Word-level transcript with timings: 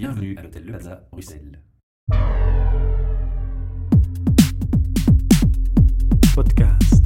Bienvenue 0.00 0.34
à 0.38 0.42
l'hôtel 0.42 0.64
Le 0.64 0.72
Plaza, 0.72 1.02
Bruxelles. 1.10 1.58
Podcast. 6.34 7.04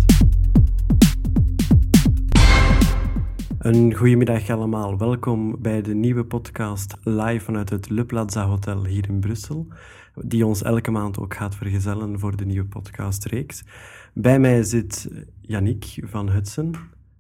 Een 3.59 3.95
goedemiddag 3.95 4.51
allemaal. 4.51 4.99
Welkom 4.99 5.63
bij 5.63 5.83
de 5.83 5.95
nieuwe 5.95 6.25
podcast 6.25 6.97
live 7.03 7.45
vanuit 7.45 7.71
het 7.71 7.91
Le 7.91 8.05
Plaza 8.05 8.47
Hotel 8.47 8.87
hier 8.87 9.09
in 9.09 9.21
Brussel, 9.21 9.67
die 10.15 10.47
ons 10.47 10.63
elke 10.63 10.91
maand 10.91 11.19
ook 11.19 11.35
gaat 11.35 11.55
vergezellen 11.55 12.19
voor 12.19 12.37
de 12.37 12.45
nieuwe 12.45 12.69
podcastreeks. 12.69 13.65
Bij 14.13 14.39
mij 14.39 14.63
zit 14.63 15.11
Yannick 15.41 15.99
van 16.03 16.31
Hudson. 16.31 16.75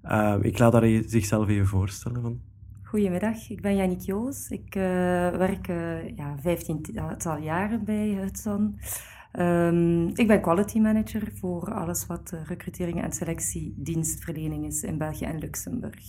Uh, 0.04 0.36
ik 0.40 0.58
laat 0.58 0.72
haar 0.72 1.02
zichzelf 1.06 1.48
even 1.48 1.66
voorstellen. 1.66 2.22
Van. 2.22 2.53
Goedemiddag, 2.94 3.50
ik 3.50 3.60
ben 3.60 3.76
Yannick 3.76 4.00
Joos. 4.00 4.48
Ik 4.48 4.74
uh, 4.74 4.82
werk 5.30 5.68
uh, 5.68 6.16
ja, 6.16 6.36
15 6.40 6.86
jaren 7.40 7.84
bij 7.84 8.08
Hudson. 8.08 8.78
Um, 9.38 10.08
ik 10.08 10.26
ben 10.26 10.40
quality 10.40 10.78
manager 10.78 11.32
voor 11.34 11.72
alles 11.72 12.06
wat 12.06 12.30
uh, 12.34 12.40
recrutering 12.44 13.02
en 13.02 13.12
selectie 13.12 13.74
dienstverlening 13.76 14.66
is 14.66 14.82
in 14.82 14.98
België 14.98 15.24
en 15.24 15.38
Luxemburg. 15.38 16.04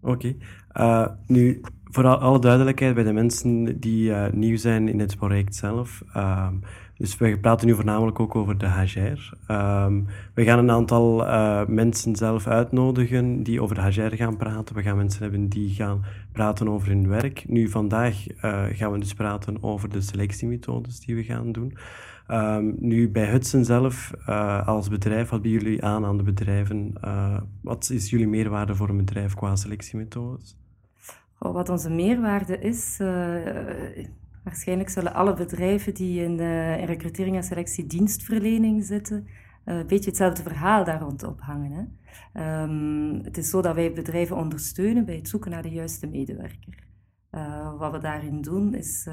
Oké. 0.00 0.36
Nu, 1.26 1.60
voor 1.84 2.06
alle 2.06 2.38
duidelijkheid 2.38 2.94
bij 2.94 3.04
de 3.04 3.12
mensen 3.12 3.80
die 3.80 4.12
nieuw 4.12 4.56
zijn 4.56 4.88
in 4.88 5.00
het 5.00 5.16
project 5.16 5.54
zelf. 5.54 6.02
Ehm, 6.92 7.02
dus 7.02 7.16
we 7.16 7.38
praten 7.38 7.66
nu 7.66 7.74
voornamelijk 7.74 8.20
ook 8.20 8.34
over 8.34 8.58
de 8.58 8.68
HR. 8.68 9.52
Um, 9.52 10.06
we 10.34 10.44
gaan 10.44 10.58
een 10.58 10.70
aantal 10.70 11.26
uh, 11.26 11.66
mensen 11.66 12.16
zelf 12.16 12.46
uitnodigen 12.46 13.42
die 13.42 13.62
over 13.62 13.74
de 13.74 13.82
HR 13.82 14.16
gaan 14.16 14.36
praten. 14.36 14.74
We 14.74 14.82
gaan 14.82 14.96
mensen 14.96 15.22
hebben 15.22 15.48
die 15.48 15.74
gaan 15.74 16.04
praten 16.32 16.68
over 16.68 16.88
hun 16.88 17.08
werk. 17.08 17.48
Nu, 17.48 17.68
vandaag 17.68 18.26
uh, 18.30 18.64
gaan 18.70 18.92
we 18.92 18.98
dus 18.98 19.14
praten 19.14 19.62
over 19.62 19.88
de 19.88 20.00
selectiemethodes 20.00 21.00
die 21.00 21.14
we 21.14 21.22
gaan 21.22 21.52
doen. 21.52 21.76
Um, 22.30 22.76
nu, 22.78 23.10
bij 23.10 23.26
Hudson 23.26 23.64
zelf, 23.64 24.12
uh, 24.28 24.66
als 24.68 24.88
bedrijf, 24.88 25.28
wat 25.28 25.42
bieden 25.42 25.62
jullie 25.62 25.84
aan 25.84 26.04
aan 26.04 26.16
de 26.16 26.22
bedrijven? 26.22 26.92
wat 27.60 27.90
is 27.90 28.10
jullie 28.10 28.28
meerwaarde 28.28 28.74
voor 28.74 28.88
een 28.88 28.96
bedrijf 28.96 29.34
qua 29.34 29.56
selectiemethodes? 29.56 30.56
Wat 31.38 31.68
onze 31.68 31.90
meerwaarde 31.90 32.58
is 32.58 33.00
Waarschijnlijk 34.42 34.88
zullen 34.88 35.14
alle 35.14 35.34
bedrijven 35.34 35.94
die 35.94 36.22
in, 36.22 36.40
in 36.78 36.84
recrutering 36.84 37.36
en 37.36 37.42
selectie 37.42 37.86
dienstverlening 37.86 38.84
zitten, 38.84 39.26
uh, 39.64 39.78
een 39.78 39.86
beetje 39.86 40.08
hetzelfde 40.08 40.42
verhaal 40.42 40.84
daar 40.84 41.00
rond 41.00 41.22
ophangen. 41.22 41.72
Hè? 42.32 42.62
Um, 42.62 43.20
het 43.24 43.36
is 43.38 43.50
zo 43.50 43.62
dat 43.62 43.74
wij 43.74 43.92
bedrijven 43.92 44.36
ondersteunen 44.36 45.04
bij 45.04 45.16
het 45.16 45.28
zoeken 45.28 45.50
naar 45.50 45.62
de 45.62 45.70
juiste 45.70 46.06
medewerker. 46.06 46.86
Uh, 47.30 47.78
wat 47.78 47.92
we 47.92 47.98
daarin 47.98 48.40
doen 48.40 48.74
is 48.74 49.08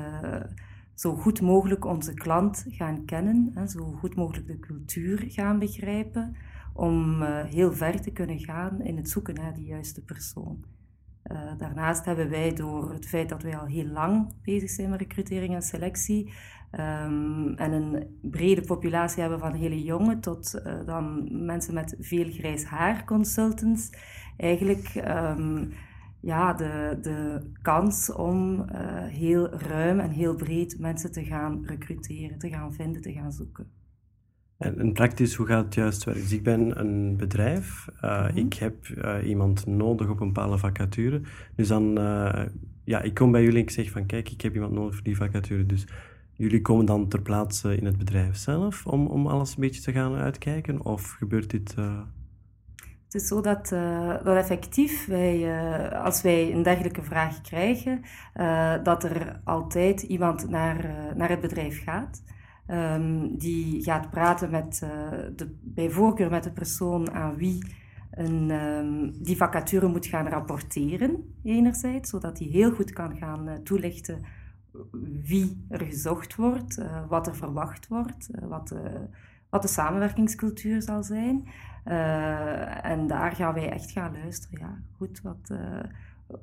zo 0.94 1.16
goed 1.16 1.42
mogelijk 1.42 1.86
onze 1.86 2.14
klant 2.14 2.66
gaan 2.68 3.06
kennen, 3.06 3.52
hè, 3.54 3.68
zo 3.68 3.92
goed 3.92 4.16
mogelijk 4.16 4.48
de 4.48 4.60
cultuur 4.60 5.24
gaan 5.28 5.60
begrijpen, 5.60 6.36
om 6.74 7.24
heel 7.24 7.74
ver 7.74 8.02
te 8.02 8.12
kunnen 8.12 8.40
gaan 8.40 8.82
in 8.82 8.98
het 8.98 9.10
zoeken 9.10 9.36
naar 9.36 9.54
die 9.54 9.66
juiste 9.66 10.04
persoon. 10.04 10.64
Uh, 11.32 11.38
daarnaast 11.58 12.06
hebben 12.06 12.30
wij 12.30 12.54
door 12.54 12.94
het 12.94 13.08
feit 13.08 13.30
dat 13.30 13.44
wij 13.44 13.58
al 13.58 13.66
heel 13.66 13.86
lang 13.86 14.34
bezig 14.44 14.70
zijn 14.70 14.90
met 14.90 15.00
recrutering 15.00 15.56
en 15.56 15.62
selectie 15.62 16.34
um, 16.72 17.54
en 17.56 17.72
een 17.72 18.18
brede 18.22 18.62
populatie 18.62 19.22
hebben 19.22 19.40
van 19.40 19.54
hele 19.54 19.84
jonge 19.84 20.20
tot 20.20 20.62
uh, 20.66 20.86
dan 20.86 21.28
mensen 21.46 21.74
met 21.74 21.96
veel 22.00 22.32
grijs 22.32 22.66
haar 22.66 23.06
consultants, 23.06 23.90
eigenlijk 24.38 25.04
um, 25.08 25.74
ja, 26.20 26.54
de, 26.54 26.98
de 27.02 27.50
kans 27.62 28.12
om 28.12 28.60
uh, 28.60 28.66
heel 29.06 29.50
ruim 29.50 30.00
en 30.00 30.12
heel 30.12 30.36
breed 30.36 30.80
mensen 30.80 31.12
te 31.12 31.24
gaan 31.24 31.66
recruteren, 31.66 32.40
te 32.40 32.50
gaan 32.50 32.74
vinden, 32.74 33.02
te 33.02 33.14
gaan 33.14 33.32
zoeken. 33.32 33.79
En, 34.60 34.94
praktisch, 34.94 35.36
hoe 35.36 35.46
gaat 35.46 35.66
het 35.66 35.74
juist 35.74 36.04
werken? 36.04 36.24
Dus 36.24 36.34
ik 36.34 36.44
ben 36.44 36.80
een 36.80 37.18
bedrijf, 37.18 37.88
uh, 38.04 38.22
mm 38.22 38.28
-hmm. 38.28 38.38
ik 38.38 38.54
heb 38.54 38.88
uh, 38.88 39.16
iemand 39.28 39.66
nodig 39.66 40.10
op 40.10 40.20
een 40.20 40.34
bepaalde 40.34 40.58
vacature. 40.58 41.22
Dus 41.56 41.68
dan, 41.68 42.00
uh, 42.00 42.42
ja, 42.84 43.02
ik 43.02 43.14
kom 43.14 43.32
bij 43.32 43.42
jullie 43.42 43.58
en 43.58 43.64
ik 43.64 43.70
zeg 43.70 43.92
van, 43.92 44.06
kijk, 44.06 44.30
ik 44.30 44.42
heb 44.42 44.54
iemand 44.54 44.74
nodig 44.74 44.94
voor 44.94 45.04
die 45.04 45.16
vacature. 45.16 45.66
Dus 45.66 45.88
jullie 46.34 46.62
komen 46.62 46.86
dan 46.86 47.08
ter 47.08 47.22
plaatse 47.22 47.78
in 47.78 47.86
het 47.86 47.98
bedrijf 47.98 48.36
zelf 48.36 48.86
om, 48.86 49.08
om 49.08 49.28
alles 49.28 49.50
een 49.50 49.62
beetje 49.62 49.82
te 49.82 49.92
gaan 49.92 50.16
uitkijken? 50.16 50.86
Of 50.86 51.12
gebeurt 51.12 51.50
dit... 51.50 51.76
Het 53.06 53.22
is 53.22 53.28
zo 53.28 53.42
dat, 53.42 53.70
dat 54.24 54.36
effectief, 54.38 55.06
wij, 55.06 55.62
als 55.94 56.22
wij 56.22 56.54
een 56.54 56.64
dergelijke 56.64 57.04
vraag 57.04 57.42
krijgen, 57.42 58.02
dat 58.84 59.04
er 59.04 59.40
altijd 59.44 60.02
iemand 60.02 60.50
naar, 60.50 60.96
naar 61.16 61.30
het 61.30 61.42
bedrijf 61.42 61.84
gaat. 61.84 62.22
Um, 62.72 63.38
die 63.38 63.84
gaat 63.84 64.10
praten 64.10 64.50
met, 64.50 64.82
uh, 64.84 64.90
de, 65.36 65.56
bij 65.62 65.90
voorkeur 65.90 66.30
met 66.30 66.44
de 66.44 66.52
persoon 66.52 67.12
aan 67.12 67.36
wie 67.36 67.76
een, 68.12 68.52
um, 68.52 69.24
die 69.24 69.38
vacature 69.38 69.88
moet 69.88 70.06
gaan 70.06 70.28
rapporteren, 70.28 71.36
enerzijds, 71.44 72.10
zodat 72.10 72.40
hij 72.40 72.48
heel 72.48 72.72
goed 72.72 72.94
kan 72.94 73.18
gaan 73.18 73.48
uh, 73.48 73.54
toelichten 73.54 74.22
wie 75.24 75.66
er 75.70 75.86
gezocht 75.86 76.36
wordt, 76.36 76.80
uh, 76.80 77.08
wat 77.08 77.28
er 77.28 77.36
verwacht 77.36 77.88
wordt, 77.88 78.30
wat, 78.42 78.68
de, 78.68 79.08
wat 79.50 79.62
de 79.62 79.68
samenwerkingscultuur 79.68 80.82
zal 80.82 81.04
zijn. 81.04 81.48
en 82.84 83.08
daar 83.08 83.32
gaan 83.36 83.54
wij 83.54 83.70
echt 83.70 83.92
gaan 83.92 84.14
luisteren. 84.14 84.60
Ja, 84.60 84.82
goed, 84.98 85.22
wat 85.22 85.52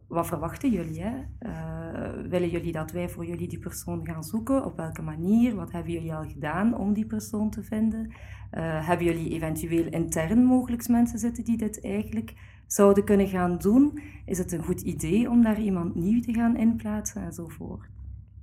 wat 0.08 0.26
verwachten 0.26 0.70
jullie? 0.70 1.02
Hè? 1.02 1.14
Uh, 1.40 2.28
willen 2.28 2.48
jullie 2.48 2.72
dat 2.72 2.90
wij 2.90 3.08
voor 3.08 3.26
jullie 3.26 3.48
die 3.48 3.58
persoon 3.58 4.06
gaan 4.06 4.24
zoeken? 4.24 4.64
Op 4.64 4.76
welke 4.76 5.02
manier? 5.02 5.54
Wat 5.54 5.72
hebben 5.72 5.92
jullie 5.92 6.14
al 6.14 6.28
gedaan 6.28 6.76
om 6.76 6.92
die 6.92 7.06
persoon 7.06 7.50
te 7.50 7.62
vinden? 7.62 8.06
Uh, 8.06 8.86
hebben 8.86 9.06
jullie 9.06 9.30
eventueel 9.30 9.86
intern 9.86 10.44
mogelijk 10.44 10.88
mensen 10.88 11.18
zitten 11.18 11.44
die 11.44 11.56
dit 11.56 11.84
eigenlijk 11.84 12.34
zouden 12.66 13.04
kunnen 13.04 13.28
gaan 13.28 13.58
doen? 13.58 14.00
Is 14.24 14.38
het 14.38 14.52
een 14.52 14.64
goed 14.64 14.80
idee 14.80 15.30
om 15.30 15.42
daar 15.42 15.60
iemand 15.60 15.94
nieuw 15.94 16.20
te 16.20 16.32
gaan 16.32 16.56
inplaatsen 16.56 17.22
enzovoort? 17.22 17.88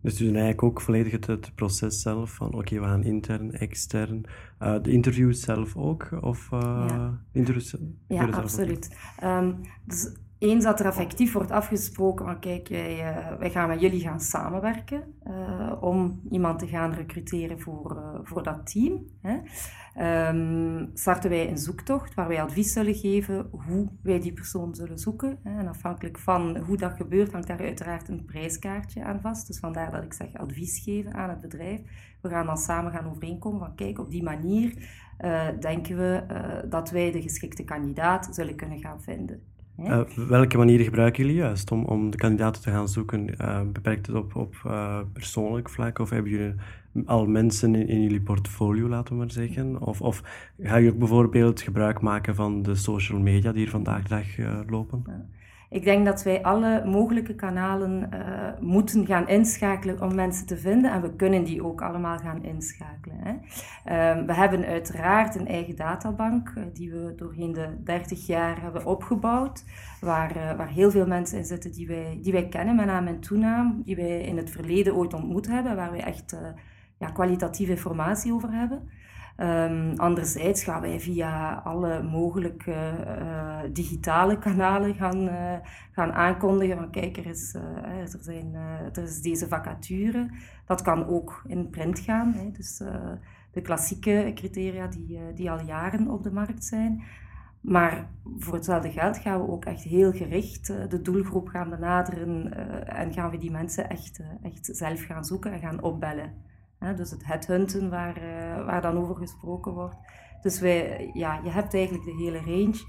Dus 0.02 0.16
dus 0.16 0.28
eigenlijk 0.28 0.64
ook 0.64 0.82
volledig 0.82 1.12
het, 1.12 1.28
het 1.28 1.56
proces 1.56 2.02
zelf 2.02 2.32
van 2.32 2.48
oké, 2.48 2.58
okay, 2.58 2.80
we 2.80 2.86
gaan 2.86 3.03
intern, 3.03 3.52
extern. 3.52 4.24
Uh, 4.62 4.82
de 4.82 4.92
interviews 4.92 5.42
zelf 5.42 5.78
ook? 5.78 6.09
Of, 6.22 6.48
ja, 6.52 7.22
interviews, 7.32 7.76
ja 8.08 8.30
absoluut. 8.30 8.98
Um, 9.24 9.56
dus 9.86 10.14
eens 10.44 10.64
dat 10.64 10.80
er 10.80 10.86
effectief 10.86 11.34
wordt 11.34 11.52
afgesproken 11.52 12.26
van 12.26 12.40
kijk, 12.40 12.68
wij, 12.68 12.98
uh, 12.98 13.38
wij 13.40 13.50
gaan 13.50 13.68
met 13.68 13.81
jullie 13.81 14.00
gaan 14.00 14.20
samenwerken 14.20 15.04
uh, 15.28 15.74
om 15.81 16.22
iemand 16.30 16.59
te 16.59 16.68
gaan 16.68 16.94
recruteren 16.94 17.59
voor, 17.59 17.96
uh, 17.96 18.20
voor 18.24 18.44
dat 18.44 18.72
team. 18.72 19.06
Hè. 19.22 19.38
Um, 20.30 20.90
starten 20.94 21.30
wij 21.30 21.50
een 21.50 21.58
zoektocht 21.58 22.14
waar 22.14 22.28
wij 22.28 22.42
advies 22.42 22.74
zullen 22.74 22.96
geven 22.96 23.48
hoe 23.52 23.88
wij 24.02 24.20
die 24.20 24.34
persoon 24.34 24.76
zullen 24.76 24.98
zoeken. 24.98 25.40
Hè. 25.44 25.59
En 25.59 25.68
afhankelijk 25.68 26.20
van 26.20 26.58
hoe 26.58 26.78
dat 26.78 26.94
gebeurt, 26.94 27.32
hangt 27.32 27.48
daar 27.48 27.59
uiteraard 27.62 28.08
een 28.08 28.26
prijskaartje 28.26 29.03
aan 29.03 29.22
vast. 29.22 29.48
Dus 29.48 29.59
vandaar 29.59 29.92
dat 29.92 30.03
ik 30.03 30.14
zeg 30.14 30.34
advies 30.34 30.80
geven 30.84 31.14
aan 31.14 31.30
het 31.30 31.42
bedrijf. 31.42 31.82
We 32.22 32.30
gaan 32.30 32.46
dan 32.46 32.58
samen 32.58 32.92
gaan 32.92 33.09
overeenkomen 33.09 33.59
van 33.59 33.76
kijk, 33.76 34.00
op 34.00 34.12
die 34.12 34.24
manier 34.24 35.02
denken 35.59 35.98
we 35.98 36.24
dat 36.70 36.90
wij 36.90 37.12
de 37.12 37.22
geschikte 37.22 37.64
kandidaat 37.64 38.28
zullen 38.32 38.56
kunnen 38.56 38.80
gaan 38.80 39.02
vinden. 39.02 39.53
Uh, 39.79 40.01
welke 40.28 40.57
manieren 40.57 40.85
gebruiken 40.85 41.23
jullie 41.23 41.39
juist 41.39 41.72
om, 41.72 41.85
om 41.85 42.09
de 42.09 42.17
kandidaten 42.17 42.61
te 42.61 42.69
gaan 42.69 42.88
zoeken? 42.88 43.29
Uh, 43.41 43.61
beperkt 43.73 44.07
het 44.07 44.16
op, 44.16 44.35
op 44.35 44.56
uh, 44.66 45.00
persoonlijk 45.13 45.69
vlak 45.69 46.00
of 46.00 46.09
hebben 46.09 46.31
jullie 46.31 46.53
al 47.06 47.25
mensen 47.25 47.75
in, 47.75 47.88
in, 47.88 48.01
jullie 48.01 48.22
portfolio, 48.22 48.88
laten 48.88 49.13
we 49.13 49.19
maar 49.19 49.31
zeggen? 49.31 49.81
Of, 49.81 50.01
of 50.01 50.23
ga 50.59 50.75
je 50.75 50.91
ook 50.91 50.97
bijvoorbeeld 50.97 51.61
gebruik 51.61 52.01
maken 52.01 52.35
van 52.35 52.61
de 52.61 52.75
social 52.75 53.19
media 53.19 53.51
die 53.51 53.61
hier 53.61 53.69
vandaag 53.69 54.03
de 54.03 54.09
dag 54.09 54.25
lopen? 54.69 55.03
Ik 55.73 55.84
denk 55.84 56.06
dat 56.06 56.23
wij 56.23 56.44
alle 56.44 56.85
mogelijke 56.85 57.35
kanalen 57.35 58.09
uh, 58.14 58.20
moeten 58.59 59.05
gaan 59.05 59.28
inschakelen 59.28 60.02
om 60.02 60.16
mensen 60.16 60.46
te 60.46 60.58
vinden. 60.58 60.91
En 60.91 61.02
we 61.02 61.16
kunnen 61.16 61.43
die 61.43 61.64
ook 61.64 61.81
allemaal 61.81 62.17
gaan 62.17 62.43
inschakelen. 62.43 63.17
Hè. 63.17 63.31
Uh, 63.31 64.25
we 64.25 64.34
hebben 64.34 64.66
uiteraard 64.66 65.35
een 65.35 65.47
eigen 65.47 65.75
databank 65.75 66.53
uh, 66.58 66.64
die 66.73 66.91
we 66.91 67.14
doorheen 67.16 67.53
de 67.53 67.67
30 67.84 68.25
jaar 68.25 68.61
hebben 68.61 68.85
opgebouwd. 68.85 69.64
Waar, 70.02 70.34
waar 70.58 70.70
heel 70.70 70.91
veel 70.91 71.08
mensen 71.08 71.37
in 71.37 71.46
zitten 71.46 71.72
die 71.72 71.87
wij, 71.87 72.19
die 72.22 72.31
wij 72.31 72.47
kennen, 72.47 72.76
met 72.76 72.85
naam 72.85 73.08
en 73.08 73.19
toenaam. 73.19 73.81
Die 73.85 73.96
wij 73.96 74.22
in 74.22 74.37
het 74.37 74.49
verleden 74.49 74.96
ooit 74.96 75.14
ontmoet 75.14 75.47
hebben. 75.47 75.76
Waar 75.76 75.91
wij 75.91 76.03
echt 76.03 76.37
ja, 76.97 77.08
kwalitatieve 77.09 77.72
informatie 77.72 78.34
over 78.34 78.52
hebben. 78.52 78.90
Um, 79.38 79.94
anderzijds 79.97 80.64
gaan 80.64 80.82
wij 80.82 81.00
via 81.00 81.53
alle 81.53 82.03
mogelijke 82.03 82.94
uh, 83.08 83.59
digitale 83.72 84.40
kanalen 84.40 84.96
gaan, 84.96 85.28
uh, 85.28 85.53
gaan 85.91 86.12
aankondigen 86.12 86.78
van 86.78 86.91
kijk, 86.91 87.18
er 87.18 87.26
is, 87.26 87.56
uh, 87.56 87.62
er, 88.14 88.18
zijn, 88.22 88.56
er 88.94 89.03
is 89.03 89.22
deze 89.22 89.47
vacature. 89.47 90.30
Dat 90.66 90.82
kan 90.82 91.08
ook 91.08 91.44
in 91.47 91.70
print 91.70 92.00
gaan. 92.00 92.34
Hè. 92.34 92.52
Dus 92.52 92.78
de 93.52 93.62
klassieke 93.62 94.32
criteria 94.35 94.88
die, 94.88 95.20
die 95.34 95.52
al 95.52 95.62
jaren 95.62 96.09
op 96.09 96.24
de 96.24 96.32
markt 96.32 96.66
zijn. 96.66 97.03
Maar 97.62 98.08
voor 98.38 98.53
hetzelfde 98.53 98.91
geld 98.91 99.18
gaan 99.18 99.41
we 99.41 99.52
ook 99.52 99.66
echt 99.66 99.84
heel 99.84 100.12
gericht 100.12 100.68
de 100.68 101.02
doelgroep 101.02 101.47
gaan 101.47 101.70
benaderen 101.70 102.53
en 102.88 103.14
gaan 103.14 103.29
we 103.29 103.38
die 103.38 103.52
mensen 103.52 103.90
echt, 103.90 104.20
echt 104.41 104.70
zelf 104.72 105.03
gaan 105.06 105.26
zoeken 105.26 105.52
en 105.52 105.59
gaan 105.59 105.82
opbellen. 105.82 106.34
Dus 106.96 107.12
het 107.12 107.26
headhunten 107.26 107.90
waar, 107.90 108.14
waar 108.66 108.82
dan 108.82 108.97
over 108.97 109.16
gesproken 109.16 109.72
wordt. 109.72 109.96
Dus 110.41 110.59
wij, 110.59 111.09
ja, 111.14 111.40
je 111.44 111.50
hebt 111.50 111.74
eigenlijk 111.74 112.06
de 112.06 112.16
hele 112.16 112.38
range, 112.38 112.85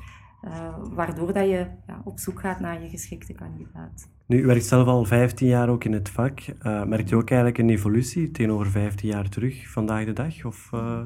waardoor 0.94 1.32
dat 1.32 1.48
je 1.48 1.66
ja, 1.86 2.00
op 2.04 2.18
zoek 2.18 2.40
gaat 2.40 2.60
naar 2.60 2.82
je 2.82 2.88
geschikte 2.88 3.32
kandidaat. 3.32 4.12
Nu, 4.26 4.42
u 4.42 4.46
werkt 4.46 4.64
zelf 4.64 4.86
al 4.86 5.04
15 5.04 5.46
jaar 5.46 5.68
ook 5.68 5.84
in 5.84 5.92
het 5.92 6.08
vak. 6.08 6.40
Uh, 6.40 6.84
merkt 6.84 7.10
u 7.10 7.14
ook 7.14 7.30
eigenlijk 7.30 7.58
een 7.58 7.70
evolutie 7.70 8.30
tegenover 8.30 8.66
15 8.70 9.08
jaar 9.08 9.28
terug, 9.28 9.70
vandaag 9.70 10.04
de 10.04 10.12
dag? 10.12 10.44
Of, 10.44 10.70
uh... 10.74 10.98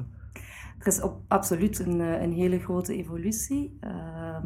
Er 0.79 0.87
is 0.87 1.01
op, 1.01 1.21
absoluut 1.27 1.79
een, 1.79 2.01
eh, 2.01 2.21
een 2.21 2.31
hele 2.31 2.59
grote 2.59 2.95
evolutie. 2.95 3.77
Uh, 3.83 4.37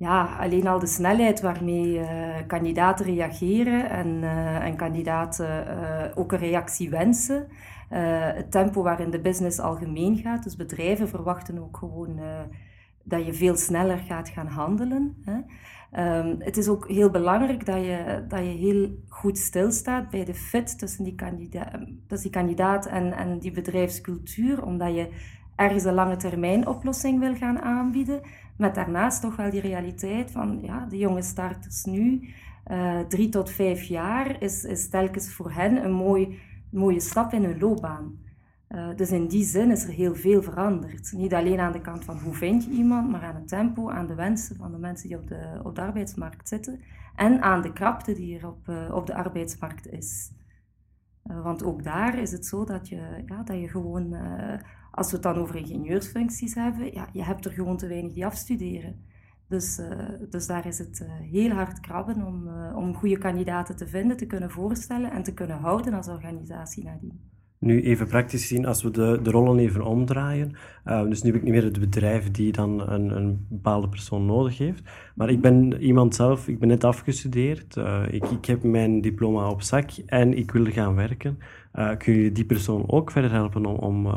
ja, 0.00 0.36
alleen 0.38 0.66
al 0.66 0.78
de 0.78 0.86
snelheid 0.86 1.40
waarmee 1.40 1.98
uh, 1.98 2.06
kandidaten 2.46 3.06
reageren 3.06 3.90
en, 3.90 4.22
en 4.62 4.76
kandidaten 4.76 5.66
ook 6.16 6.32
een 6.32 6.38
reactie 6.38 6.90
wensen. 6.90 7.48
het 8.34 8.50
tempo 8.50 8.82
waarin 8.82 9.10
de 9.10 9.20
business 9.20 9.58
algemeen 9.58 10.16
gaat. 10.16 10.42
Dus 10.42 10.56
bedrijven 10.56 11.08
verwachten 11.08 11.58
ook 11.58 11.76
gewoon 11.76 12.20
dat 13.02 13.26
je 13.26 13.32
veel 13.34 13.56
sneller 13.56 13.98
gaat 13.98 14.28
gaan 14.28 14.46
handelen. 14.46 15.22
Hè. 15.24 15.38
Um, 15.98 16.36
het 16.38 16.56
is 16.56 16.68
ook 16.68 16.88
heel 16.88 17.10
belangrijk 17.10 17.66
dat 17.66 17.84
je, 17.84 18.24
dat 18.28 18.38
je 18.38 18.44
heel 18.44 18.90
goed 19.08 19.38
stilstaat 19.38 20.10
bij 20.10 20.24
de 20.24 20.34
fit 20.34 20.78
tussen 20.78 21.04
die, 21.04 21.14
kandida 21.14 21.70
tussen 22.06 22.30
die 22.30 22.40
kandidaat 22.40 22.86
en, 22.86 23.12
en 23.12 23.38
die 23.38 23.50
bedrijfscultuur, 23.50 24.64
omdat 24.64 24.94
je 24.94 25.08
ergens 25.56 25.84
een 25.84 25.94
lange 25.94 26.16
termijn 26.16 26.66
oplossing 26.66 27.20
wil 27.20 27.34
gaan 27.34 27.60
aanbieden, 27.60 28.20
met 28.60 28.74
daarnaast 28.74 29.20
toch 29.20 29.36
wel 29.36 29.50
die 29.50 29.60
realiteit 29.60 30.30
van 30.30 30.58
ja, 30.62 30.86
de 30.86 30.98
jonge 30.98 31.22
starters 31.22 31.84
nu, 31.84 32.28
uh, 32.70 33.00
drie 33.00 33.28
tot 33.28 33.50
vijf 33.50 33.82
jaar, 33.82 34.42
is, 34.42 34.64
is 34.64 34.88
telkens 34.88 35.32
voor 35.32 35.52
hen 35.52 35.84
een 35.84 35.92
mooi, 35.92 36.38
mooie 36.70 37.00
stap 37.00 37.32
in 37.32 37.44
hun 37.44 37.58
loopbaan. 37.58 38.18
Uh, 38.68 38.88
dus 38.96 39.10
in 39.10 39.26
die 39.26 39.44
zin 39.44 39.70
is 39.70 39.84
er 39.84 39.92
heel 39.92 40.14
veel 40.14 40.42
veranderd. 40.42 41.12
Niet 41.12 41.34
alleen 41.34 41.60
aan 41.60 41.72
de 41.72 41.80
kant 41.80 42.04
van 42.04 42.18
hoe 42.18 42.34
vind 42.34 42.64
je 42.64 42.70
iemand, 42.70 43.10
maar 43.10 43.22
aan 43.22 43.34
het 43.34 43.48
tempo, 43.48 43.90
aan 43.90 44.06
de 44.06 44.14
wensen 44.14 44.56
van 44.56 44.70
de 44.72 44.78
mensen 44.78 45.08
die 45.08 45.16
op 45.16 45.28
de, 45.28 45.60
op 45.62 45.74
de 45.74 45.82
arbeidsmarkt 45.82 46.48
zitten 46.48 46.80
en 47.16 47.42
aan 47.42 47.62
de 47.62 47.72
krapte 47.72 48.12
die 48.12 48.38
er 48.38 48.46
op, 48.46 48.68
uh, 48.68 48.94
op 48.94 49.06
de 49.06 49.14
arbeidsmarkt 49.14 49.86
is. 49.86 50.32
Want 51.22 51.62
ook 51.62 51.84
daar 51.84 52.18
is 52.18 52.32
het 52.32 52.46
zo 52.46 52.64
dat 52.64 52.88
je, 52.88 53.22
ja, 53.26 53.42
dat 53.42 53.60
je 53.60 53.68
gewoon, 53.68 54.14
als 54.90 55.06
we 55.06 55.12
het 55.12 55.22
dan 55.22 55.36
over 55.36 55.56
ingenieursfuncties 55.56 56.54
hebben, 56.54 56.92
ja, 56.92 57.08
je 57.12 57.24
hebt 57.24 57.44
er 57.44 57.52
gewoon 57.52 57.76
te 57.76 57.86
weinig 57.86 58.12
die 58.12 58.26
afstuderen. 58.26 59.08
Dus, 59.48 59.80
dus 60.30 60.46
daar 60.46 60.66
is 60.66 60.78
het 60.78 61.06
heel 61.30 61.50
hard 61.50 61.80
krabben 61.80 62.26
om, 62.26 62.48
om 62.74 62.94
goede 62.94 63.18
kandidaten 63.18 63.76
te 63.76 63.88
vinden, 63.88 64.16
te 64.16 64.26
kunnen 64.26 64.50
voorstellen 64.50 65.10
en 65.10 65.22
te 65.22 65.34
kunnen 65.34 65.58
houden 65.58 65.94
als 65.94 66.08
organisatie 66.08 66.84
nadien. 66.84 67.29
Nu, 67.60 67.82
even 67.82 68.06
praktisch 68.06 68.40
gezien, 68.40 68.66
als 68.66 68.82
we 68.82 68.90
de, 68.90 69.18
de 69.22 69.30
rollen 69.30 69.58
even 69.58 69.82
omdraaien. 69.82 70.52
Uh, 70.86 71.02
dus 71.02 71.22
nu 71.22 71.30
heb 71.30 71.38
ik 71.38 71.44
niet 71.44 71.52
meer 71.52 71.64
het 71.64 71.80
bedrijf 71.80 72.30
die 72.30 72.52
dan 72.52 72.90
een, 72.90 73.16
een 73.16 73.46
bepaalde 73.48 73.88
persoon 73.88 74.26
nodig 74.26 74.58
heeft. 74.58 74.82
Maar 75.14 75.30
ik 75.30 75.40
ben 75.40 75.82
iemand 75.82 76.14
zelf, 76.14 76.48
ik 76.48 76.58
ben 76.58 76.68
net 76.68 76.84
afgestudeerd. 76.84 77.76
Uh, 77.76 78.02
ik, 78.10 78.24
ik 78.24 78.44
heb 78.44 78.62
mijn 78.62 79.00
diploma 79.00 79.48
op 79.48 79.62
zak 79.62 79.90
en 80.06 80.36
ik 80.36 80.50
wil 80.50 80.64
gaan 80.64 80.94
werken. 80.94 81.38
Uh, 81.74 81.96
kun 81.96 82.14
je 82.14 82.32
die 82.32 82.44
persoon 82.44 82.84
ook 82.86 83.10
verder 83.10 83.30
helpen 83.30 83.66
om, 83.66 83.76
om 83.76 84.14